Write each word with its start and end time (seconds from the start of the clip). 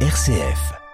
RCF. 0.00 0.85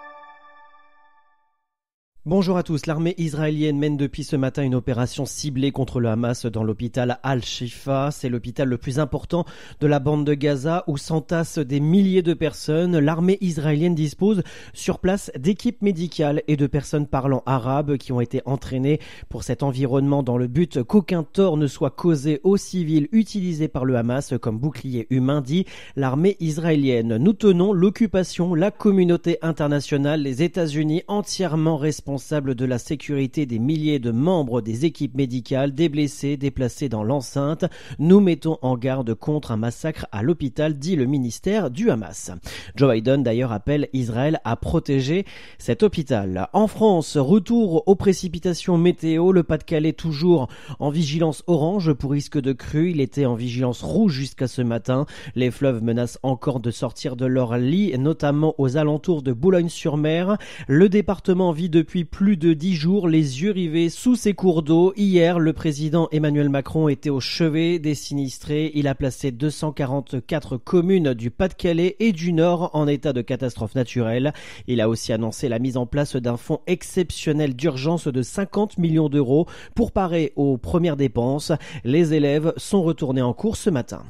Bonjour 2.25 2.57
à 2.57 2.63
tous. 2.63 2.87
L'armée 2.87 3.17
israélienne 3.19 3.81
mène 3.81 3.97
depuis 3.97 4.23
ce 4.23 4.37
matin 4.37 4.63
une 4.63 4.77
opération 4.77 5.27
ciblée 5.27 5.73
contre 5.73 5.99
le 5.99 6.09
Hamas 6.09 6.47
dans 6.47 6.63
l'hôpital 6.63 7.19
Al-Shifa. 7.25 8.11
C'est 8.13 8.29
l'hôpital 8.29 8.69
le 8.69 8.79
plus 8.79 9.01
important 9.01 9.45
de 9.81 9.89
la 9.89 9.99
bande 9.99 10.25
de 10.25 10.35
Gaza 10.35 10.85
où 10.87 10.97
s'entassent 10.97 11.59
des 11.59 11.81
milliers 11.81 12.23
de 12.23 12.33
personnes. 12.33 12.97
L'armée 12.97 13.39
israélienne 13.41 13.97
dispose 13.97 14.45
sur 14.73 15.01
place 15.01 15.33
d'équipes 15.37 15.83
médicales 15.83 16.45
et 16.47 16.57
de 16.57 16.69
personnes 16.69 17.09
parlant 17.09 17.43
arabe 17.45 17.97
qui 17.97 18.13
ont 18.13 18.21
été 18.21 18.41
entraînées 18.45 19.01
pour 19.29 19.43
cet 19.43 19.65
environnement 19.65 20.23
dans 20.23 20.39
le 20.39 20.47
but 20.47 20.81
qu'aucun 20.85 21.25
tort 21.25 21.57
ne 21.57 21.67
soit 21.67 21.91
causé 21.91 22.41
aux 22.45 22.57
civils 22.57 23.09
utilisés 23.11 23.67
par 23.67 23.85
le 23.85 23.97
Hamas 23.97 24.35
comme 24.41 24.61
bouclier 24.61 25.09
humain, 25.11 25.41
dit 25.41 25.67
l'armée 25.97 26.37
israélienne. 26.39 27.17
Nous 27.17 27.33
tenons 27.33 27.73
l'occupation, 27.73 28.55
la 28.55 28.71
communauté 28.71 29.39
internationale, 29.43 30.23
les 30.23 30.45
États-Unis 30.45 31.03
entièrement 31.09 31.79
responsables 31.79 32.12
responsable 32.13 32.55
de 32.55 32.67
la 32.67 32.77
sécurité 32.77 33.47
des 33.47 33.59
milliers 33.59 33.99
de 33.99 34.11
membres 34.11 34.61
des 34.61 34.85
équipes 34.85 35.15
médicales, 35.15 35.75
des 35.75 35.89
blessés 35.89 36.37
déplacés 36.37 36.91
dans 36.91 37.05
l'enceinte. 37.05 37.65
Nous 37.99 38.21
mettons 38.21 38.59
en 38.61 38.77
garde 38.77 39.15
contre 39.15 39.51
un 39.51 39.57
massacre 39.57 40.07
à 40.13 40.23
l'hôpital, 40.23 40.79
dit 40.79 40.95
le 40.95 41.07
ministère 41.07 41.71
du 41.71 41.91
Hamas. 41.91 42.31
Joe 42.77 42.93
Biden 42.93 43.23
d'ailleurs 43.23 43.51
appelle 43.51 43.89
Israël 43.95 44.43
à 44.45 44.57
protéger 44.57 45.25
cet 45.57 45.83
hôpital. 45.83 46.49
En 46.53 46.67
France, 46.67 47.17
retour 47.17 47.83
aux 47.89 47.95
précipitations 47.95 48.77
météo, 48.77 49.33
le 49.33 49.43
Pas-de-Calais 49.43 49.95
toujours 49.95 50.49
en 50.81 50.91
vigilance 50.91 51.43
orange 51.47 51.95
pour 51.95 52.11
risque 52.11 52.39
de 52.39 52.53
crue. 52.53 52.91
Il 52.91 53.01
était 53.01 53.25
en 53.25 53.37
vigilance 53.37 53.81
rouge 53.81 54.13
jusqu'à 54.13 54.49
ce 54.49 54.61
matin. 54.61 55.07
Les 55.35 55.51
fleuves 55.51 55.83
menacent 55.83 56.19
encore 56.23 56.61
de 56.61 56.71
sortir 56.71 57.17
de 57.17 57.25
leur 57.25 57.57
lit, 57.57 57.97
notamment 57.97 58.55
aux 58.59 58.77
alentours 58.77 59.23
de 59.23 59.33
Boulogne-sur-Mer. 59.33 60.37
Le 60.69 60.91
département 60.91 61.53
vit 61.53 61.71
depuis 61.71 62.02
plus 62.05 62.37
de 62.37 62.53
dix 62.53 62.75
jours 62.75 63.09
les 63.09 63.43
yeux 63.43 63.53
rivés 63.53 63.89
sous 63.89 64.17
ces 64.17 64.35
cours 64.35 64.63
d'eau. 64.63 64.93
Hier, 64.97 65.39
le 65.39 65.53
président 65.53 66.09
Emmanuel 66.13 66.49
Macron 66.49 66.89
était 66.89 67.11
au 67.11 67.21
chevet 67.21 67.79
des 67.79 67.95
sinistrés. 67.95 68.71
Il 68.75 68.89
a 68.89 68.95
placé 68.95 69.31
244 69.31 70.57
communes 70.57 71.15
du 71.15 71.31
Pas-de-Calais 71.31 71.97
et 72.01 72.13
du 72.13 72.33
Nord 72.33 72.71
en 72.75 72.87
état 72.89 73.13
de 73.13 73.23
catastrophe 73.23 73.75
naturelle. 73.75 74.33
Il 74.67 74.81
a 74.81 74.89
aussi 74.89 75.13
annoncé 75.13 75.49
la 75.49 75.59
mise 75.59 75.77
en 75.77 75.87
place 75.87 76.17
d'un 76.17 76.37
fonds 76.37 76.61
exceptionnel 76.67 77.55
d'urgence 77.55 78.09
de 78.09 78.23
50 78.23 78.79
millions 78.79 79.09
d'euros 79.09 79.47
pour 79.75 79.93
parer 79.93 80.33
aux 80.37 80.59
premières 80.59 80.97
dépenses. 80.97 81.53
Les 81.85 82.15
élèves 82.15 82.53
sont 82.57 82.83
retournés 82.83 83.23
en 83.23 83.33
cours 83.33 83.57
ce 83.57 83.71
matin. 83.71 84.03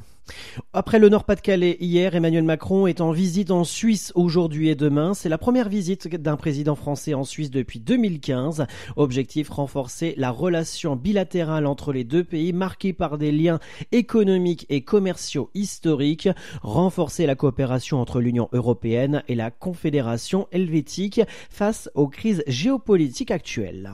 Après 0.71 0.99
le 0.99 1.09
Nord-Pas-de-Calais 1.09 1.77
hier, 1.79 2.15
Emmanuel 2.15 2.43
Macron 2.43 2.87
est 2.87 3.01
en 3.01 3.11
visite 3.11 3.51
en 3.51 3.63
Suisse 3.63 4.11
aujourd'hui 4.15 4.69
et 4.69 4.75
demain. 4.75 5.13
C'est 5.13 5.29
la 5.29 5.37
première 5.37 5.69
visite 5.69 6.07
d'un 6.07 6.37
président 6.37 6.75
français 6.75 7.13
en 7.13 7.23
Suisse 7.23 7.51
depuis 7.51 7.79
2015. 7.79 8.65
Objectif 8.95 9.49
renforcer 9.49 10.13
la 10.17 10.31
relation 10.31 10.95
bilatérale 10.95 11.65
entre 11.65 11.91
les 11.93 12.03
deux 12.03 12.23
pays 12.23 12.53
marquée 12.53 12.93
par 12.93 13.17
des 13.17 13.31
liens 13.31 13.59
économiques 13.91 14.65
et 14.69 14.81
commerciaux 14.81 15.49
historiques, 15.53 16.29
renforcer 16.61 17.25
la 17.25 17.35
coopération 17.35 17.99
entre 17.99 18.19
l'Union 18.19 18.49
européenne 18.53 19.23
et 19.27 19.35
la 19.35 19.51
Confédération 19.51 20.47
helvétique 20.51 21.21
face 21.49 21.89
aux 21.95 22.07
crises 22.07 22.43
géopolitiques 22.47 23.31
actuelles. 23.31 23.93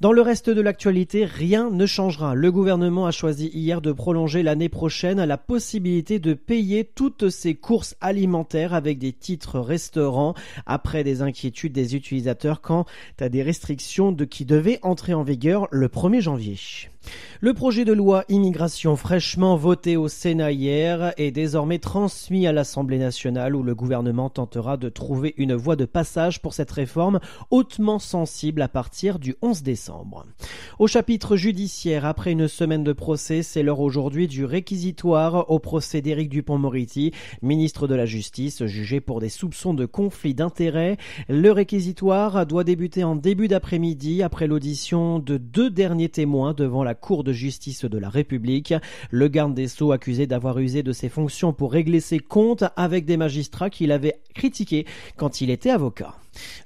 Dans 0.00 0.12
le 0.12 0.22
reste 0.22 0.50
de 0.50 0.60
l'actualité, 0.60 1.24
rien 1.24 1.70
ne 1.70 1.86
changera. 1.86 2.34
Le 2.34 2.52
gouvernement 2.52 3.06
a 3.06 3.10
choisi 3.10 3.50
hier 3.52 3.80
de 3.80 3.92
prolonger 3.92 4.42
l'année 4.42 4.68
prochaine 4.68 5.22
la 5.24 5.38
possibilité 5.38 6.18
de 6.18 6.34
payer 6.34 6.84
toutes 6.84 7.28
ses 7.28 7.54
courses 7.54 7.96
alimentaires 8.00 8.74
avec 8.74 8.98
des 8.98 9.12
titres 9.12 9.60
restaurants 9.60 10.34
après 10.66 11.04
des 11.04 11.22
inquiétudes 11.22 11.72
des 11.72 11.96
utilisateurs 11.96 12.60
quant 12.60 12.86
à 13.20 13.28
des 13.28 13.42
restrictions 13.42 14.12
de 14.12 14.24
qui 14.24 14.44
devaient 14.44 14.78
entrer 14.82 15.14
en 15.14 15.22
vigueur 15.22 15.68
le 15.70 15.88
1er 15.88 16.20
janvier. 16.20 16.56
Le 17.42 17.54
projet 17.54 17.86
de 17.86 17.94
loi 17.94 18.24
immigration 18.28 18.96
fraîchement 18.96 19.56
voté 19.56 19.96
au 19.96 20.08
Sénat 20.08 20.52
hier 20.52 21.14
est 21.16 21.30
désormais 21.30 21.78
transmis 21.78 22.46
à 22.46 22.52
l'Assemblée 22.52 22.98
nationale 22.98 23.56
où 23.56 23.62
le 23.62 23.74
gouvernement 23.74 24.28
tentera 24.28 24.76
de 24.76 24.90
trouver 24.90 25.32
une 25.38 25.54
voie 25.54 25.76
de 25.76 25.86
passage 25.86 26.42
pour 26.42 26.52
cette 26.52 26.70
réforme 26.70 27.18
hautement 27.50 27.98
sensible 27.98 28.60
à 28.60 28.68
partir 28.68 29.18
du 29.18 29.36
11 29.40 29.62
décembre. 29.62 30.26
Au 30.78 30.86
chapitre 30.86 31.36
judiciaire, 31.36 32.04
après 32.04 32.32
une 32.32 32.46
semaine 32.46 32.84
de 32.84 32.92
procès, 32.92 33.42
c'est 33.42 33.62
l'heure 33.62 33.80
aujourd'hui 33.80 34.28
du 34.28 34.44
réquisitoire 34.44 35.50
au 35.50 35.58
procès 35.58 36.02
d'Éric 36.02 36.28
Dupont-Moretti, 36.28 37.12
ministre 37.40 37.88
de 37.88 37.94
la 37.94 38.04
Justice, 38.04 38.66
jugé 38.66 39.00
pour 39.00 39.20
des 39.20 39.30
soupçons 39.30 39.72
de 39.72 39.86
conflit 39.86 40.34
d'intérêts. 40.34 40.98
Le 41.30 41.52
réquisitoire 41.52 42.44
doit 42.44 42.64
débuter 42.64 43.02
en 43.02 43.16
début 43.16 43.48
d'après-midi 43.48 44.22
après 44.22 44.46
l'audition 44.46 45.18
de 45.18 45.38
deux 45.38 45.70
derniers 45.70 46.10
témoins 46.10 46.52
devant 46.52 46.84
la 46.90 46.96
Cour 46.96 47.22
de 47.22 47.32
justice 47.32 47.84
de 47.84 47.98
la 47.98 48.08
République. 48.08 48.74
Le 49.10 49.28
garde 49.28 49.54
des 49.54 49.68
Sceaux 49.68 49.92
accusé 49.92 50.26
d'avoir 50.26 50.58
usé 50.58 50.82
de 50.82 50.92
ses 50.92 51.08
fonctions 51.08 51.52
pour 51.52 51.70
régler 51.70 52.00
ses 52.00 52.18
comptes 52.18 52.64
avec 52.74 53.04
des 53.04 53.16
magistrats 53.16 53.70
qu'il 53.70 53.92
avait 53.92 54.20
critiqués 54.34 54.86
quand 55.16 55.40
il 55.40 55.50
était 55.50 55.70
avocat. 55.70 56.16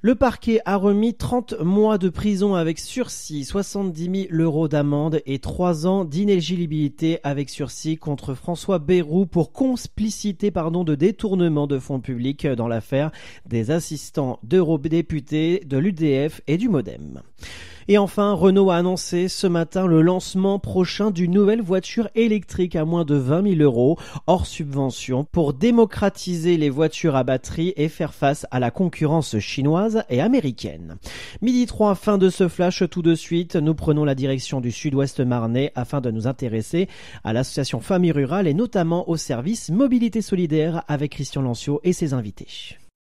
Le 0.01 0.15
parquet 0.15 0.61
a 0.65 0.77
remis 0.77 1.15
30 1.15 1.61
mois 1.61 1.99
de 1.99 2.09
prison 2.09 2.55
avec 2.55 2.79
sursis, 2.79 3.45
70 3.45 4.29
000 4.31 4.43
euros 4.43 4.69
d'amende 4.69 5.21
et 5.27 5.39
3 5.39 5.87
ans 5.87 6.05
d'inéligibilité 6.05 7.19
avec 7.23 7.51
sursis 7.51 7.97
contre 7.97 8.35
François 8.35 8.79
Bayrou 8.79 9.27
pour 9.27 9.53
complicité 9.53 10.51
pardon, 10.51 10.85
de 10.85 10.95
détournement 10.95 11.67
de 11.67 11.79
fonds 11.79 12.01
publics 12.01 12.47
dans 12.47 12.69
l'affaire 12.69 13.11
des 13.47 13.71
assistants 13.71 14.39
d'eurodéputés 14.43 15.61
de 15.67 15.79
l'UDF 15.79 16.41
et 16.47 16.57
du 16.57 16.69
Modem. 16.69 17.21
Et 17.89 17.99
enfin, 17.99 18.33
Renault 18.33 18.71
a 18.71 18.77
annoncé 18.77 19.29
ce 19.29 19.47
matin 19.47 19.87
le 19.87 20.01
lancement 20.01 20.59
prochain 20.59 21.11
d'une 21.11 21.33
nouvelle 21.33 21.61
voiture 21.61 22.09
électrique 22.15 22.77
à 22.77 22.85
moins 22.85 23.05
de 23.05 23.15
20 23.15 23.57
000 23.57 23.63
euros 23.63 23.99
hors 24.27 24.47
subvention 24.47 25.25
pour 25.25 25.53
démocratiser 25.53 26.57
les 26.57 26.71
voitures 26.71 27.17
à 27.17 27.25
batterie 27.25 27.75
et 27.77 27.89
faire 27.89 28.15
face 28.15 28.47
à 28.51 28.61
la 28.61 28.71
concurrence 28.71 29.39
chinoise 29.39 30.05
et 30.09 30.21
américaine. 30.21 30.97
Midi 31.43 31.67
3, 31.67 31.95
fin 31.95 32.19
de 32.19 32.31
ce 32.31 32.49
flash 32.49 32.83
tout 32.91 33.03
de 33.03 33.15
suite. 33.15 33.57
Nous 33.57 33.75
prenons 33.75 34.05
la 34.05 34.15
direction 34.15 34.61
du 34.61 34.73
sud-ouest 34.73 35.21
marnais 35.21 35.73
afin 35.75 36.01
de 36.01 36.11
nous 36.11 36.27
intéresser 36.27 36.89
à 37.23 37.33
l'association 37.33 37.81
Famille 37.81 38.13
Rurale 38.13 38.49
et 38.49 38.55
notamment 38.55 39.09
au 39.09 39.17
service 39.17 39.71
Mobilité 39.71 40.23
Solidaire 40.23 40.83
avec 40.89 41.13
Christian 41.13 41.43
Lancio 41.43 41.81
et 41.85 41.93
ses 41.93 42.15
invités. 42.15 42.79